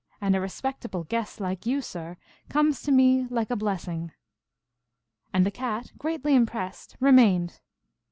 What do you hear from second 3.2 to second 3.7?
like a